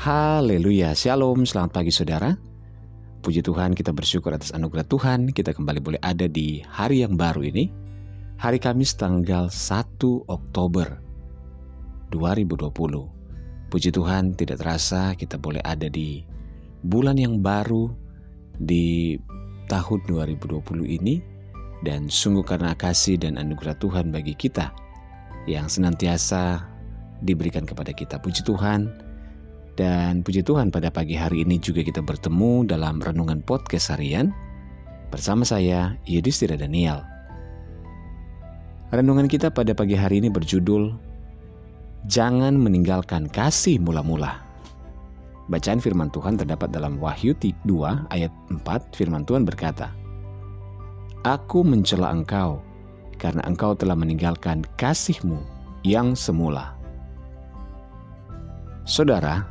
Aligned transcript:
Haleluya, 0.00 0.96
Shalom, 0.96 1.44
selamat 1.44 1.76
pagi 1.76 1.92
saudara. 1.92 2.32
Puji 3.20 3.44
Tuhan 3.44 3.76
kita 3.76 3.92
bersyukur 3.92 4.32
atas 4.32 4.48
anugerah 4.56 4.88
Tuhan. 4.88 5.28
Kita 5.28 5.52
kembali 5.52 5.76
boleh 5.84 6.00
ada 6.00 6.24
di 6.24 6.64
hari 6.64 7.04
yang 7.04 7.20
baru 7.20 7.44
ini. 7.44 7.68
Hari 8.40 8.56
Kamis 8.56 8.96
tanggal 8.96 9.52
1 9.52 10.00
Oktober 10.32 10.96
2020 12.08 13.68
Puji 13.68 13.92
Tuhan 13.92 14.32
tidak 14.32 14.64
terasa 14.64 15.12
kita 15.12 15.36
boleh 15.36 15.60
ada 15.68 15.92
di 15.92 16.24
bulan 16.80 17.20
yang 17.20 17.44
baru 17.44 17.92
di 18.56 19.20
tahun 19.68 20.00
2020 20.08 20.64
ini. 20.88 21.20
Dan 21.84 22.08
sungguh 22.08 22.44
karena 22.44 22.72
kasih 22.72 23.20
dan 23.20 23.36
anugerah 23.36 23.76
Tuhan 23.80 24.12
bagi 24.12 24.36
kita 24.36 24.68
Yang 25.44 25.80
senantiasa 25.80 26.69
diberikan 27.24 27.64
kepada 27.68 27.92
kita 27.92 28.20
Puji 28.20 28.44
Tuhan 28.44 28.90
dan 29.80 30.20
puji 30.20 30.44
Tuhan 30.44 30.68
pada 30.68 30.92
pagi 30.92 31.16
hari 31.16 31.40
ini 31.46 31.56
juga 31.56 31.80
kita 31.80 32.04
bertemu 32.04 32.68
dalam 32.68 33.00
Renungan 33.00 33.40
Podcast 33.40 33.94
Harian 33.94 34.28
bersama 35.08 35.40
saya 35.46 35.96
Yudhistira 36.04 36.58
Daniel. 36.58 37.00
Renungan 38.90 39.30
kita 39.30 39.48
pada 39.48 39.72
pagi 39.72 39.94
hari 39.94 40.20
ini 40.20 40.28
berjudul 40.28 40.92
Jangan 42.08 42.56
meninggalkan 42.56 43.28
kasih 43.28 43.76
mula-mula. 43.76 44.40
Bacaan 45.52 45.80
firman 45.82 46.08
Tuhan 46.08 46.40
terdapat 46.40 46.72
dalam 46.72 46.96
Wahyu 46.96 47.36
2 47.36 47.64
ayat 48.08 48.32
4 48.48 48.96
firman 48.96 49.24
Tuhan 49.28 49.44
berkata, 49.44 49.92
Aku 51.28 51.60
mencela 51.60 52.08
engkau 52.08 52.64
karena 53.20 53.44
engkau 53.44 53.76
telah 53.76 53.92
meninggalkan 53.92 54.64
kasihmu 54.80 55.36
yang 55.84 56.16
semula. 56.16 56.79
Saudara, 58.90 59.46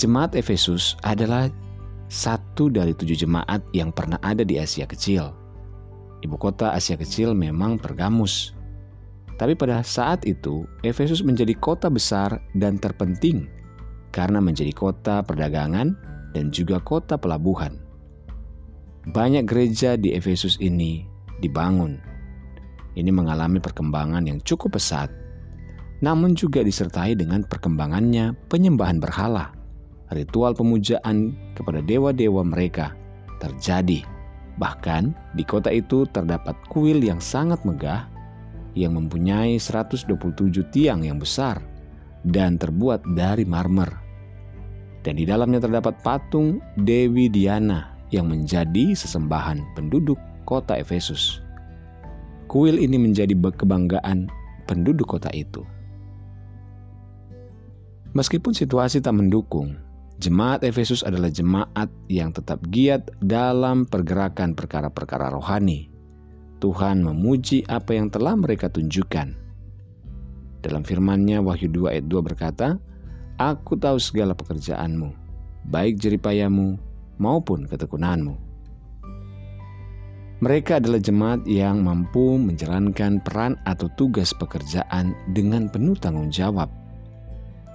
Jemaat 0.00 0.32
Efesus 0.32 0.96
adalah 1.04 1.52
satu 2.08 2.72
dari 2.72 2.96
tujuh 2.96 3.12
jemaat 3.12 3.60
yang 3.76 3.92
pernah 3.92 4.16
ada 4.24 4.40
di 4.40 4.56
Asia 4.56 4.88
Kecil. 4.88 5.36
Ibu 6.24 6.40
kota 6.40 6.72
Asia 6.72 6.96
Kecil 6.96 7.36
memang 7.36 7.76
Pergamus. 7.76 8.56
Tapi 9.36 9.52
pada 9.52 9.84
saat 9.84 10.24
itu, 10.24 10.64
Efesus 10.80 11.20
menjadi 11.20 11.52
kota 11.60 11.92
besar 11.92 12.40
dan 12.56 12.80
terpenting 12.80 13.52
karena 14.16 14.40
menjadi 14.40 14.72
kota 14.72 15.20
perdagangan 15.20 15.92
dan 16.32 16.48
juga 16.48 16.80
kota 16.80 17.20
pelabuhan. 17.20 17.76
Banyak 19.12 19.44
gereja 19.44 20.00
di 20.00 20.16
Efesus 20.16 20.56
ini 20.56 21.04
dibangun. 21.44 22.00
Ini 22.96 23.12
mengalami 23.12 23.60
perkembangan 23.60 24.24
yang 24.24 24.40
cukup 24.40 24.80
pesat, 24.80 25.12
namun 26.02 26.34
juga 26.34 26.64
disertai 26.64 27.14
dengan 27.14 27.46
perkembangannya 27.46 28.34
penyembahan 28.50 28.98
berhala 28.98 29.54
ritual 30.14 30.54
pemujaan 30.54 31.34
kepada 31.58 31.82
dewa-dewa 31.82 32.46
mereka 32.46 32.94
terjadi. 33.42 34.06
Bahkan 34.56 35.34
di 35.34 35.42
kota 35.42 35.74
itu 35.74 36.06
terdapat 36.14 36.54
kuil 36.70 37.02
yang 37.02 37.18
sangat 37.18 37.58
megah 37.66 38.06
yang 38.78 38.94
mempunyai 38.94 39.58
127 39.58 40.14
tiang 40.70 41.02
yang 41.02 41.18
besar 41.18 41.58
dan 42.22 42.58
terbuat 42.58 43.02
dari 43.18 43.42
marmer. 43.42 43.90
Dan 45.04 45.20
di 45.20 45.28
dalamnya 45.28 45.60
terdapat 45.60 46.00
patung 46.00 46.64
Dewi 46.80 47.28
Diana 47.28 47.92
yang 48.08 48.30
menjadi 48.30 48.96
sesembahan 48.96 49.60
penduduk 49.76 50.16
kota 50.48 50.78
Efesus. 50.80 51.44
Kuil 52.48 52.78
ini 52.80 52.96
menjadi 52.96 53.34
kebanggaan 53.34 54.30
penduduk 54.64 55.18
kota 55.18 55.28
itu. 55.34 55.60
Meskipun 58.14 58.54
situasi 58.54 59.02
tak 59.02 59.18
mendukung, 59.18 59.74
Jemaat 60.14 60.62
Efesus 60.62 61.02
adalah 61.02 61.26
jemaat 61.26 61.90
yang 62.06 62.30
tetap 62.30 62.62
giat 62.70 63.10
dalam 63.18 63.82
pergerakan 63.82 64.54
perkara-perkara 64.54 65.34
rohani. 65.34 65.90
Tuhan 66.62 67.02
memuji 67.02 67.66
apa 67.66 67.98
yang 67.98 68.14
telah 68.14 68.38
mereka 68.38 68.70
tunjukkan. 68.70 69.34
Dalam 70.62 70.86
firman-Nya 70.86 71.42
Wahyu 71.42 71.66
2 71.66 71.98
ayat 71.98 72.06
2 72.06 72.24
berkata, 72.24 72.78
Aku 73.42 73.74
tahu 73.74 73.98
segala 73.98 74.38
pekerjaanmu, 74.38 75.10
baik 75.66 75.98
jeripayamu 75.98 76.78
maupun 77.18 77.66
ketekunanmu. 77.66 78.38
Mereka 80.46 80.78
adalah 80.78 81.02
jemaat 81.02 81.42
yang 81.50 81.82
mampu 81.82 82.38
menjalankan 82.38 83.18
peran 83.26 83.58
atau 83.66 83.90
tugas 83.98 84.30
pekerjaan 84.30 85.12
dengan 85.34 85.66
penuh 85.66 85.98
tanggung 85.98 86.30
jawab 86.30 86.83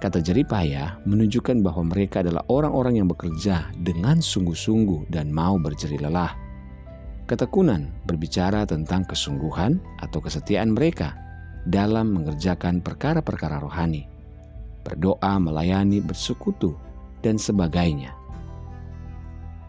Kata 0.00 0.16
jeripaya 0.24 0.96
menunjukkan 1.04 1.60
bahwa 1.60 1.92
mereka 1.92 2.24
adalah 2.24 2.40
orang-orang 2.48 3.04
yang 3.04 3.08
bekerja 3.12 3.68
dengan 3.84 4.24
sungguh-sungguh 4.24 5.12
dan 5.12 5.28
mau 5.28 5.60
berjeri 5.60 6.00
lelah. 6.00 6.32
Ketekunan 7.28 7.92
berbicara 8.08 8.64
tentang 8.64 9.04
kesungguhan 9.04 9.76
atau 10.00 10.24
kesetiaan 10.24 10.72
mereka 10.72 11.12
dalam 11.68 12.16
mengerjakan 12.16 12.80
perkara-perkara 12.80 13.60
rohani, 13.60 14.08
berdoa, 14.88 15.36
melayani, 15.36 16.00
bersekutu, 16.00 16.72
dan 17.20 17.36
sebagainya. 17.36 18.16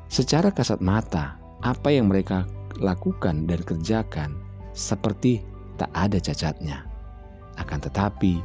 Secara 0.07 0.55
kasat 0.55 0.79
mata, 0.79 1.35
apa 1.59 1.91
yang 1.91 2.07
mereka 2.07 2.47
lakukan 2.79 3.51
dan 3.51 3.59
kerjakan 3.67 4.39
seperti 4.71 5.43
tak 5.75 5.91
ada 5.91 6.23
cacatnya. 6.23 6.87
Akan 7.59 7.83
tetapi, 7.83 8.39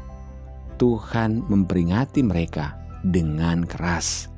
Tuhan 0.77 1.45
memperingati 1.49 2.21
mereka 2.21 2.77
dengan 3.05 3.65
keras. 3.65 4.29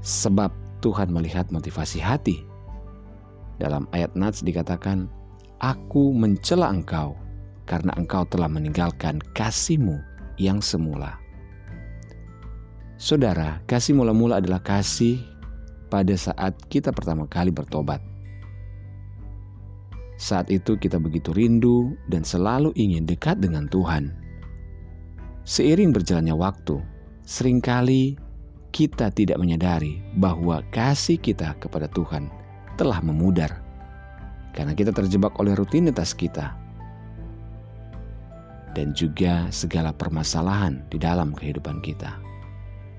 Sebab 0.00 0.52
Tuhan 0.80 1.12
melihat 1.12 1.50
motivasi 1.52 2.00
hati. 2.00 2.44
Dalam 3.58 3.90
ayat 3.90 4.14
Nats 4.14 4.40
dikatakan, 4.40 5.10
Aku 5.58 6.14
mencela 6.14 6.70
engkau 6.70 7.18
karena 7.66 7.90
engkau 7.98 8.22
telah 8.30 8.46
meninggalkan 8.46 9.18
kasihmu 9.34 9.98
yang 10.38 10.62
semula. 10.62 11.18
Saudara, 12.94 13.58
kasih 13.66 13.98
mula-mula 13.98 14.38
adalah 14.38 14.62
kasih 14.62 15.18
pada 15.90 16.14
saat 16.14 16.54
kita 16.70 16.94
pertama 16.94 17.26
kali 17.26 17.50
bertobat. 17.50 17.98
Saat 20.18 20.50
itu 20.50 20.74
kita 20.74 20.98
begitu 20.98 21.30
rindu 21.30 21.94
dan 22.10 22.26
selalu 22.26 22.74
ingin 22.74 23.06
dekat 23.06 23.38
dengan 23.38 23.70
Tuhan. 23.70 24.27
Seiring 25.48 25.96
berjalannya 25.96 26.36
waktu, 26.36 26.76
sering 27.24 27.64
kali 27.64 28.20
kita 28.68 29.08
tidak 29.08 29.40
menyadari 29.40 29.96
bahwa 30.20 30.60
kasih 30.76 31.16
kita 31.16 31.56
kepada 31.56 31.88
Tuhan 31.88 32.28
telah 32.76 33.00
memudar 33.00 33.64
karena 34.52 34.76
kita 34.76 34.92
terjebak 34.92 35.32
oleh 35.40 35.56
rutinitas 35.56 36.12
kita 36.12 36.52
dan 38.76 38.92
juga 38.92 39.48
segala 39.48 39.88
permasalahan 39.96 40.84
di 40.92 41.00
dalam 41.00 41.32
kehidupan 41.32 41.80
kita. 41.80 42.20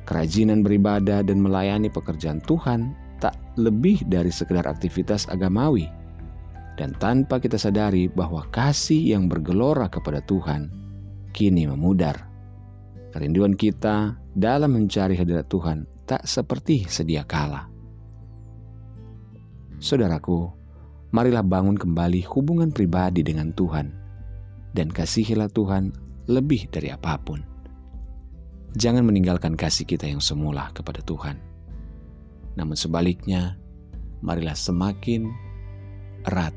Kerajinan 0.09 0.65
beribadah 0.65 1.21
dan 1.21 1.37
melayani 1.37 1.85
pekerjaan 1.93 2.41
Tuhan 2.49 2.97
tak 3.21 3.37
lebih 3.61 4.01
dari 4.09 4.33
sekedar 4.33 4.65
aktivitas 4.65 5.29
agamawi. 5.29 5.85
Dan 6.81 6.97
tanpa 6.97 7.37
kita 7.37 7.61
sadari 7.61 8.09
bahwa 8.09 8.41
kasih 8.49 9.13
yang 9.13 9.29
bergelora 9.29 9.85
kepada 9.85 10.23
Tuhan 10.25 10.73
kini 11.35 11.69
memudar. 11.69 12.25
Kerinduan 13.09 13.57
kita 13.57 14.21
dalam 14.37 14.77
mencari 14.77 15.17
hadirat 15.17 15.49
Tuhan 15.49 15.89
tak 16.05 16.29
seperti 16.29 16.85
sedia 16.85 17.25
kala. 17.25 17.65
Saudaraku, 19.81 20.45
marilah 21.09 21.41
bangun 21.41 21.73
kembali 21.73 22.21
hubungan 22.29 22.69
pribadi 22.69 23.25
dengan 23.25 23.49
Tuhan 23.55 23.89
dan 24.77 24.93
kasihilah 24.93 25.49
Tuhan 25.49 25.89
lebih 26.29 26.69
dari 26.69 26.93
apa 26.93 27.17
pun. 27.17 27.41
Jangan 28.77 29.01
meninggalkan 29.01 29.57
kasih 29.57 29.89
kita 29.89 30.05
yang 30.05 30.21
semula 30.21 30.69
kepada 30.77 31.01
Tuhan. 31.01 31.41
Namun 32.53 32.77
sebaliknya, 32.77 33.57
marilah 34.21 34.53
semakin 34.53 35.25
erat, 36.29 36.53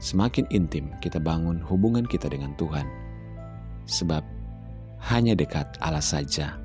semakin 0.00 0.48
intim 0.48 0.88
kita 1.04 1.20
bangun 1.20 1.60
hubungan 1.60 2.08
kita 2.08 2.32
dengan 2.32 2.56
Tuhan. 2.56 2.88
Sebab 3.84 4.39
hanya 5.08 5.32
dekat 5.32 5.80
Allah 5.80 6.04
saja. 6.04 6.60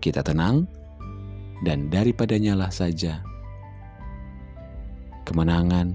Kita 0.00 0.24
tenang, 0.24 0.64
dan 1.60 1.92
daripadanya 1.92 2.56
lah 2.56 2.72
saja 2.72 3.20
kemenangan 5.28 5.94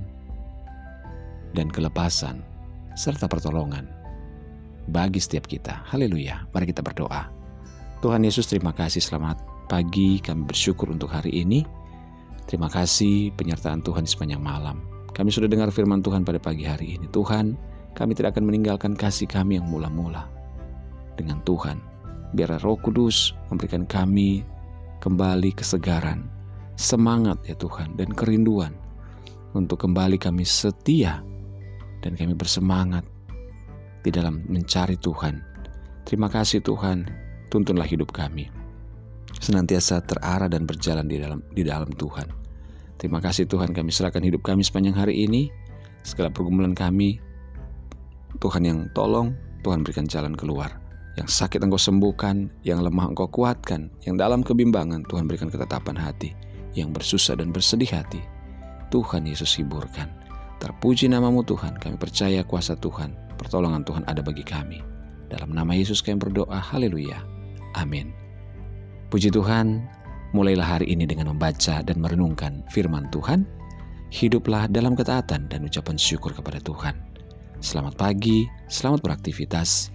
dan 1.58 1.68
kelepasan 1.74 2.46
serta 2.94 3.26
pertolongan 3.26 3.90
bagi 4.94 5.18
setiap 5.18 5.50
kita. 5.50 5.82
Haleluya. 5.90 6.46
Mari 6.54 6.70
kita 6.70 6.86
berdoa. 6.86 7.28
Tuhan 8.06 8.22
Yesus 8.22 8.46
terima 8.46 8.70
kasih 8.72 9.02
selamat 9.02 9.42
pagi 9.66 10.22
kami 10.22 10.46
bersyukur 10.46 10.94
untuk 10.94 11.10
hari 11.10 11.42
ini. 11.42 11.66
Terima 12.46 12.70
kasih 12.70 13.34
penyertaan 13.34 13.82
Tuhan 13.82 14.06
sepanjang 14.06 14.40
malam. 14.40 14.86
Kami 15.18 15.34
sudah 15.34 15.50
dengar 15.50 15.74
firman 15.74 16.06
Tuhan 16.06 16.22
pada 16.22 16.38
pagi 16.38 16.62
hari 16.62 17.00
ini. 17.00 17.10
Tuhan, 17.10 17.58
kami 17.98 18.14
tidak 18.14 18.38
akan 18.38 18.46
meninggalkan 18.54 18.94
kasih 18.94 19.26
kami 19.26 19.58
yang 19.58 19.66
mula-mula. 19.66 20.35
Dengan 21.16 21.42
Tuhan. 21.48 21.80
Biar 22.36 22.60
Roh 22.60 22.76
Kudus 22.80 23.32
memberikan 23.48 23.88
kami 23.88 24.44
kembali 25.00 25.56
kesegaran, 25.56 26.28
semangat 26.76 27.40
ya 27.48 27.56
Tuhan, 27.56 27.96
dan 27.96 28.12
kerinduan 28.12 28.76
untuk 29.56 29.80
kembali 29.88 30.20
kami 30.20 30.44
setia 30.44 31.24
dan 32.04 32.14
kami 32.20 32.36
bersemangat 32.36 33.08
di 34.04 34.12
dalam 34.12 34.44
mencari 34.46 35.00
Tuhan. 35.00 35.42
Terima 36.06 36.30
kasih 36.30 36.62
Tuhan, 36.62 37.08
tuntunlah 37.50 37.88
hidup 37.88 38.14
kami. 38.14 38.52
Senantiasa 39.42 40.06
terarah 40.06 40.48
dan 40.52 40.70
berjalan 40.70 41.10
di 41.10 41.18
dalam 41.18 41.40
di 41.56 41.64
dalam 41.66 41.90
Tuhan. 41.90 42.30
Terima 42.96 43.20
kasih 43.20 43.50
Tuhan 43.50 43.76
kami 43.76 43.92
serahkan 43.92 44.24
hidup 44.24 44.46
kami 44.46 44.64
sepanjang 44.64 44.96
hari 44.96 45.28
ini. 45.28 45.52
Segala 46.06 46.30
pergumulan 46.30 46.78
kami, 46.78 47.18
Tuhan 48.38 48.62
yang 48.62 48.80
tolong, 48.94 49.34
Tuhan 49.66 49.82
berikan 49.82 50.06
jalan 50.06 50.38
keluar. 50.38 50.85
Yang 51.16 51.30
sakit 51.32 51.64
engkau 51.64 51.80
sembuhkan, 51.80 52.52
yang 52.68 52.84
lemah 52.84 53.16
engkau 53.16 53.32
kuatkan, 53.32 53.88
yang 54.04 54.20
dalam 54.20 54.44
kebimbangan 54.44 55.08
Tuhan 55.08 55.32
berikan 55.32 55.48
ketetapan 55.48 55.96
hati, 55.96 56.36
yang 56.76 56.92
bersusah 56.92 57.40
dan 57.40 57.56
bersedih 57.56 57.88
hati. 57.88 58.20
Tuhan 58.92 59.24
Yesus 59.24 59.56
hiburkan. 59.56 60.12
Terpuji 60.60 61.08
namamu 61.08 61.44
Tuhan, 61.44 61.80
kami 61.80 61.96
percaya 61.96 62.44
kuasa 62.44 62.76
Tuhan, 62.80 63.16
pertolongan 63.40 63.88
Tuhan 63.88 64.04
ada 64.12 64.20
bagi 64.20 64.44
kami. 64.44 64.84
Dalam 65.32 65.56
nama 65.56 65.72
Yesus 65.72 66.04
kami 66.04 66.20
berdoa, 66.20 66.60
haleluya. 66.60 67.24
Amin. 67.80 68.12
Puji 69.08 69.32
Tuhan, 69.32 69.88
mulailah 70.36 70.80
hari 70.80 70.92
ini 70.92 71.08
dengan 71.08 71.32
membaca 71.32 71.80
dan 71.80 71.98
merenungkan 72.04 72.68
firman 72.76 73.08
Tuhan. 73.16 73.48
Hiduplah 74.12 74.68
dalam 74.68 75.00
ketaatan 75.00 75.48
dan 75.48 75.60
ucapan 75.64 75.96
syukur 75.96 76.36
kepada 76.36 76.60
Tuhan. 76.60 76.96
Selamat 77.64 77.96
pagi, 77.96 78.48
selamat 78.68 79.00
beraktivitas. 79.00 79.95